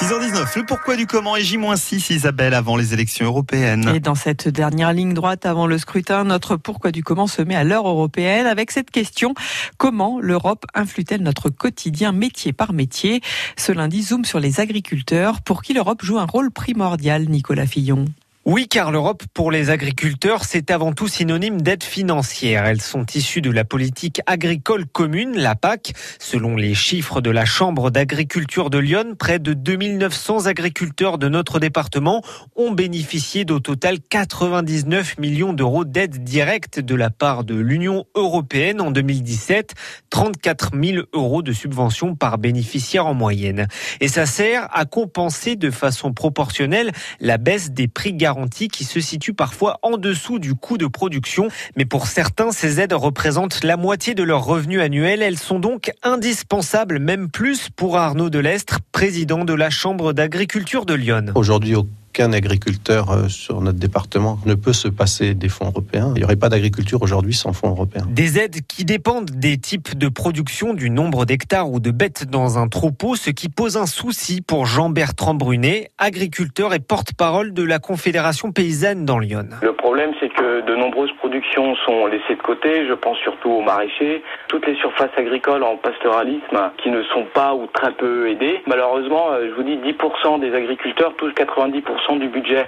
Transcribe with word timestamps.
6h19, 0.00 0.56
le 0.56 0.64
pourquoi 0.64 0.96
du 0.96 1.06
comment 1.06 1.36
et 1.36 1.42
J-6 1.42 2.14
Isabelle 2.14 2.54
avant 2.54 2.78
les 2.78 2.94
élections 2.94 3.26
européennes. 3.26 3.92
Et 3.94 4.00
dans 4.00 4.14
cette 4.14 4.48
dernière 4.48 4.94
ligne 4.94 5.12
droite 5.12 5.44
avant 5.44 5.66
le 5.66 5.76
scrutin, 5.76 6.24
notre 6.24 6.56
pourquoi 6.56 6.90
du 6.90 7.04
comment 7.04 7.26
se 7.26 7.42
met 7.42 7.54
à 7.54 7.64
l'heure 7.64 7.86
européenne 7.86 8.46
avec 8.46 8.70
cette 8.70 8.90
question 8.90 9.34
comment 9.76 10.18
l'Europe 10.18 10.64
influe-t-elle 10.72 11.22
notre 11.22 11.50
quotidien 11.50 12.12
métier 12.12 12.54
par 12.54 12.72
métier? 12.72 13.20
Ce 13.58 13.72
lundi, 13.72 14.02
zoom 14.02 14.24
sur 14.24 14.40
les 14.40 14.58
agriculteurs 14.58 15.42
pour 15.42 15.60
qui 15.60 15.74
l'Europe 15.74 16.02
joue 16.02 16.18
un 16.18 16.24
rôle 16.24 16.50
primordial, 16.50 17.28
Nicolas 17.28 17.66
Fillon? 17.66 18.06
Oui, 18.52 18.66
car 18.66 18.90
l'Europe, 18.90 19.22
pour 19.32 19.52
les 19.52 19.70
agriculteurs, 19.70 20.42
c'est 20.44 20.72
avant 20.72 20.92
tout 20.92 21.06
synonyme 21.06 21.62
d'aide 21.62 21.84
financière. 21.84 22.66
Elles 22.66 22.80
sont 22.80 23.06
issues 23.14 23.42
de 23.42 23.50
la 23.52 23.64
politique 23.64 24.20
agricole 24.26 24.86
commune, 24.86 25.38
la 25.38 25.54
PAC. 25.54 25.92
Selon 26.18 26.56
les 26.56 26.74
chiffres 26.74 27.20
de 27.20 27.30
la 27.30 27.44
Chambre 27.44 27.92
d'agriculture 27.92 28.68
de 28.68 28.78
Lyon, 28.78 29.14
près 29.16 29.38
de 29.38 29.52
2900 29.52 30.46
agriculteurs 30.46 31.18
de 31.18 31.28
notre 31.28 31.60
département 31.60 32.22
ont 32.56 32.72
bénéficié 32.72 33.44
d'au 33.44 33.60
total 33.60 33.98
99 34.00 35.18
millions 35.18 35.52
d'euros 35.52 35.84
d'aide 35.84 36.24
directe 36.24 36.80
de 36.80 36.96
la 36.96 37.10
part 37.10 37.44
de 37.44 37.54
l'Union 37.54 38.04
européenne 38.16 38.80
en 38.80 38.90
2017, 38.90 39.74
34 40.10 40.70
000 40.74 41.04
euros 41.12 41.42
de 41.42 41.52
subventions 41.52 42.16
par 42.16 42.38
bénéficiaire 42.38 43.06
en 43.06 43.14
moyenne. 43.14 43.68
Et 44.00 44.08
ça 44.08 44.26
sert 44.26 44.66
à 44.76 44.86
compenser 44.86 45.54
de 45.54 45.70
façon 45.70 46.12
proportionnelle 46.12 46.90
la 47.20 47.38
baisse 47.38 47.70
des 47.70 47.86
prix 47.86 48.12
garantis 48.12 48.39
qui 48.68 48.84
se 48.84 49.00
situe 49.00 49.34
parfois 49.34 49.78
en 49.82 49.96
dessous 49.96 50.38
du 50.38 50.54
coût 50.54 50.78
de 50.78 50.86
production. 50.86 51.48
Mais 51.76 51.84
pour 51.84 52.06
certains, 52.06 52.52
ces 52.52 52.80
aides 52.80 52.92
représentent 52.92 53.62
la 53.62 53.76
moitié 53.76 54.14
de 54.14 54.22
leur 54.22 54.44
revenu 54.44 54.80
annuel. 54.80 55.22
Elles 55.22 55.38
sont 55.38 55.58
donc 55.58 55.92
indispensables, 56.02 56.98
même 56.98 57.30
plus 57.30 57.68
pour 57.70 57.96
Arnaud 57.96 58.30
Delestre, 58.30 58.80
président 58.92 59.44
de 59.44 59.54
la 59.54 59.70
Chambre 59.70 60.12
d'agriculture 60.12 60.86
de 60.86 60.94
Lyon. 60.94 61.26
Qu'un 62.12 62.32
agriculteur 62.32 63.10
euh, 63.10 63.28
sur 63.28 63.60
notre 63.60 63.78
département 63.78 64.38
ne 64.46 64.54
peut 64.54 64.72
se 64.72 64.88
passer 64.88 65.34
des 65.34 65.48
fonds 65.48 65.66
européens. 65.66 66.12
Il 66.14 66.18
n'y 66.18 66.24
aurait 66.24 66.36
pas 66.36 66.48
d'agriculture 66.48 67.02
aujourd'hui 67.02 67.34
sans 67.34 67.52
fonds 67.52 67.70
européens. 67.70 68.04
Des 68.08 68.38
aides 68.38 68.60
qui 68.66 68.84
dépendent 68.84 69.30
des 69.30 69.58
types 69.58 69.96
de 69.96 70.08
production, 70.08 70.74
du 70.74 70.90
nombre 70.90 71.24
d'hectares 71.24 71.70
ou 71.70 71.80
de 71.80 71.90
bêtes 71.90 72.28
dans 72.28 72.58
un 72.58 72.68
troupeau, 72.68 73.16
ce 73.16 73.30
qui 73.30 73.48
pose 73.48 73.76
un 73.76 73.86
souci 73.86 74.40
pour 74.40 74.66
Jean-Bertrand 74.66 75.34
Brunet, 75.34 75.90
agriculteur 75.98 76.74
et 76.74 76.80
porte-parole 76.80 77.52
de 77.52 77.62
la 77.62 77.78
Confédération 77.78 78.52
paysanne 78.52 79.04
dans 79.04 79.18
Lyon. 79.18 79.48
Le 79.62 79.72
problème, 79.72 80.12
c'est 80.20 80.28
que 80.28 80.66
de 80.66 80.74
nombreuses 80.76 81.12
productions 81.18 81.74
sont 81.86 82.06
laissées 82.06 82.36
de 82.36 82.42
côté. 82.42 82.86
Je 82.86 82.94
pense 82.94 83.18
surtout 83.18 83.50
aux 83.50 83.62
maraîchers. 83.62 84.22
Toutes 84.48 84.66
les 84.66 84.76
surfaces 84.76 85.10
agricoles 85.16 85.62
en 85.62 85.76
pastoralisme 85.76 86.70
qui 86.82 86.90
ne 86.90 87.02
sont 87.04 87.26
pas 87.32 87.54
ou 87.54 87.66
très 87.66 87.92
peu 87.92 88.28
aidées. 88.28 88.62
Malheureusement, 88.66 89.32
euh, 89.32 89.48
je 89.50 89.54
vous 89.54 89.62
dis 89.62 89.76
10% 89.76 90.40
des 90.40 90.54
agriculteurs 90.54 91.14
touchent 91.16 91.34
90% 91.34 91.99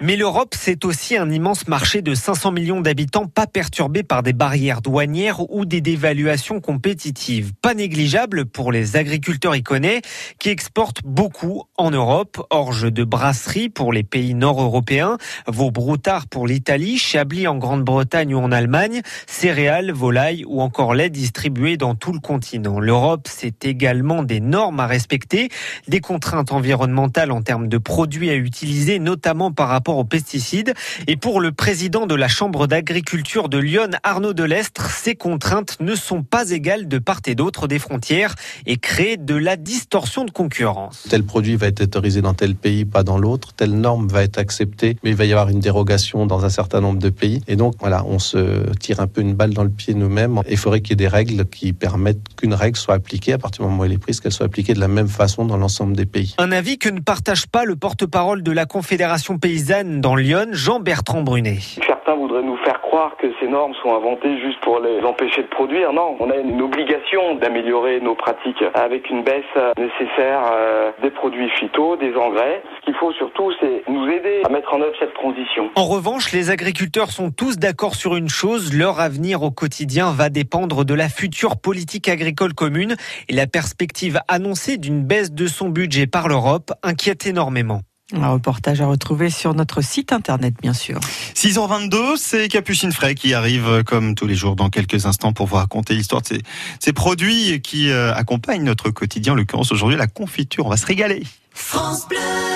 Mais 0.00 0.16
l'Europe, 0.16 0.54
c'est 0.56 0.84
aussi 0.84 1.16
un 1.16 1.30
immense 1.30 1.66
marché 1.66 2.02
de 2.02 2.14
500 2.14 2.52
millions 2.52 2.80
d'habitants 2.80 3.26
pas 3.26 3.46
perturbé 3.46 4.02
par 4.02 4.22
des 4.22 4.32
barrières 4.32 4.82
douanières 4.82 5.50
ou 5.50 5.64
des 5.64 5.80
dévaluations 5.80 6.60
compétitives. 6.60 7.52
Pas 7.62 7.74
négligeable 7.74 8.46
pour 8.46 8.72
les 8.72 8.96
agriculteurs 8.96 9.56
iconais 9.56 10.02
qui 10.38 10.50
exportent 10.50 11.02
beaucoup 11.04 11.64
en 11.76 11.90
Europe. 11.90 12.46
Orge 12.50 12.92
de 12.92 13.04
brasserie 13.04 13.68
pour 13.68 13.92
les 13.92 14.02
pays 14.02 14.34
nord-européens, 14.34 15.18
vos 15.46 15.70
broutards 15.70 16.26
pour 16.26 16.46
l'Italie, 16.46 16.98
Chablis 16.98 17.46
en 17.46 17.56
Grande-Bretagne 17.56 18.34
ou 18.34 18.38
en 18.38 18.52
Allemagne, 18.52 19.02
céréales, 19.26 19.92
volailles 19.92 20.44
ou 20.46 20.60
encore 20.60 20.94
lait 20.94 21.10
distribués 21.10 21.76
dans 21.76 21.94
tout 21.94 22.12
le 22.12 22.20
continent. 22.20 22.80
L'Europe, 22.80 23.28
c'est 23.28 23.64
également 23.64 24.22
des 24.22 24.40
normes 24.40 24.80
à 24.80 24.86
respecter, 24.86 25.48
des 25.88 26.00
contraintes 26.00 26.52
environnementales 26.52 27.32
en 27.32 27.42
termes 27.42 27.68
de 27.68 27.78
produits 27.78 28.30
à 28.30 28.34
utiliser, 28.34 28.98
notamment 28.98 29.21
notamment 29.22 29.52
par 29.52 29.68
rapport 29.68 29.98
aux 29.98 30.04
pesticides. 30.04 30.74
Et 31.06 31.16
pour 31.16 31.40
le 31.40 31.52
président 31.52 32.06
de 32.08 32.16
la 32.16 32.26
Chambre 32.26 32.66
d'agriculture 32.66 33.48
de 33.48 33.58
Lyon, 33.58 33.90
Arnaud 34.02 34.32
Delestre, 34.32 34.90
ces 34.90 35.14
contraintes 35.14 35.76
ne 35.78 35.94
sont 35.94 36.24
pas 36.24 36.50
égales 36.50 36.88
de 36.88 36.98
part 36.98 37.20
et 37.26 37.36
d'autre 37.36 37.68
des 37.68 37.78
frontières 37.78 38.34
et 38.66 38.78
créent 38.78 39.18
de 39.18 39.36
la 39.36 39.54
distorsion 39.54 40.24
de 40.24 40.32
concurrence. 40.32 41.06
Tel 41.08 41.22
produit 41.22 41.54
va 41.54 41.68
être 41.68 41.82
autorisé 41.82 42.20
dans 42.20 42.34
tel 42.34 42.56
pays, 42.56 42.84
pas 42.84 43.04
dans 43.04 43.16
l'autre. 43.16 43.52
Telle 43.52 43.74
norme 43.74 44.08
va 44.08 44.24
être 44.24 44.38
acceptée, 44.38 44.96
mais 45.04 45.10
il 45.10 45.16
va 45.16 45.24
y 45.24 45.30
avoir 45.30 45.50
une 45.50 45.60
dérogation 45.60 46.26
dans 46.26 46.44
un 46.44 46.50
certain 46.50 46.80
nombre 46.80 46.98
de 46.98 47.10
pays. 47.10 47.42
Et 47.46 47.54
donc, 47.54 47.74
voilà, 47.78 48.04
on 48.04 48.18
se 48.18 48.72
tire 48.80 48.98
un 48.98 49.06
peu 49.06 49.20
une 49.20 49.34
balle 49.34 49.54
dans 49.54 49.62
le 49.62 49.70
pied 49.70 49.94
nous-mêmes. 49.94 50.40
Il 50.50 50.56
faudrait 50.56 50.80
qu'il 50.80 50.90
y 50.90 50.94
ait 50.94 50.96
des 50.96 51.06
règles 51.06 51.44
qui 51.44 51.72
permettent 51.72 52.34
qu'une 52.36 52.54
règle 52.54 52.76
soit 52.76 52.94
appliquée 52.94 53.34
à 53.34 53.38
partir 53.38 53.62
du 53.64 53.70
moment 53.70 53.82
où 53.82 53.84
elle 53.84 53.92
est 53.92 53.98
prise, 53.98 54.18
qu'elle 54.18 54.32
soit 54.32 54.46
appliquée 54.46 54.74
de 54.74 54.80
la 54.80 54.88
même 54.88 55.06
façon 55.06 55.44
dans 55.44 55.56
l'ensemble 55.56 55.94
des 55.94 56.06
pays. 56.06 56.34
Un 56.38 56.50
avis 56.50 56.76
que 56.76 56.88
ne 56.88 56.98
partage 56.98 57.46
pas 57.46 57.64
le 57.64 57.76
porte-parole 57.76 58.42
de 58.42 58.50
la 58.50 58.66
Confédération 58.66 59.11
paysanne 59.40 60.00
dans 60.00 60.14
Lyon, 60.14 60.48
Jean-Bertrand 60.52 61.22
Brunet. 61.22 61.58
Certains 61.86 62.14
voudraient 62.14 62.42
nous 62.42 62.56
faire 62.64 62.80
croire 62.80 63.16
que 63.18 63.26
ces 63.40 63.46
normes 63.46 63.74
sont 63.82 63.94
inventées 63.94 64.40
juste 64.40 64.60
pour 64.60 64.80
les 64.80 65.00
empêcher 65.04 65.42
de 65.42 65.48
produire. 65.48 65.92
Non, 65.92 66.16
on 66.18 66.30
a 66.30 66.36
une 66.36 66.62
obligation 66.62 67.34
d'améliorer 67.34 68.00
nos 68.00 68.14
pratiques 68.14 68.62
avec 68.74 69.10
une 69.10 69.22
baisse 69.22 69.44
nécessaire 69.76 70.40
euh, 70.52 70.90
des 71.02 71.10
produits 71.10 71.50
phyto, 71.60 71.96
des 71.96 72.14
engrais. 72.14 72.62
Ce 72.80 72.84
qu'il 72.86 72.94
faut 72.94 73.12
surtout, 73.12 73.52
c'est 73.60 73.82
nous 73.88 74.06
aider 74.08 74.42
à 74.44 74.48
mettre 74.48 74.72
en 74.72 74.80
œuvre 74.80 74.94
cette 74.98 75.14
transition. 75.14 75.70
En 75.76 75.84
revanche, 75.84 76.32
les 76.32 76.50
agriculteurs 76.50 77.10
sont 77.10 77.30
tous 77.30 77.58
d'accord 77.58 77.94
sur 77.94 78.16
une 78.16 78.28
chose, 78.28 78.74
leur 78.76 79.00
avenir 79.00 79.42
au 79.42 79.50
quotidien 79.50 80.10
va 80.10 80.30
dépendre 80.30 80.84
de 80.84 80.94
la 80.94 81.08
future 81.08 81.60
politique 81.60 82.08
agricole 82.08 82.54
commune 82.54 82.96
et 83.28 83.34
la 83.34 83.46
perspective 83.46 84.20
annoncée 84.28 84.78
d'une 84.78 85.02
baisse 85.04 85.32
de 85.32 85.46
son 85.46 85.68
budget 85.68 86.06
par 86.06 86.28
l'Europe 86.28 86.72
inquiète 86.82 87.26
énormément. 87.26 87.80
Un 88.14 88.28
reportage 88.28 88.80
à 88.80 88.86
retrouver 88.86 89.30
sur 89.30 89.54
notre 89.54 89.80
site 89.80 90.12
internet, 90.12 90.54
bien 90.60 90.74
sûr. 90.74 91.00
6h22, 91.34 92.16
c'est 92.16 92.48
Capucine 92.48 92.92
Fray 92.92 93.14
qui 93.14 93.34
arrive 93.34 93.66
euh, 93.66 93.82
comme 93.82 94.14
tous 94.14 94.26
les 94.26 94.34
jours 94.34 94.56
dans 94.56 94.68
quelques 94.68 95.06
instants 95.06 95.32
pour 95.32 95.46
vous 95.46 95.56
raconter 95.56 95.94
l'histoire 95.94 96.22
de 96.22 96.40
ces, 96.78 96.92
produits 96.92 97.60
qui 97.62 97.90
euh, 97.90 98.14
accompagnent 98.14 98.64
notre 98.64 98.90
quotidien. 98.90 99.32
En 99.32 99.36
l'occurrence 99.36 99.72
aujourd'hui, 99.72 99.96
la 99.96 100.06
confiture. 100.06 100.66
On 100.66 100.70
va 100.70 100.76
se 100.76 100.86
régaler. 100.86 101.22
France 101.54 102.06
Bleu 102.08 102.42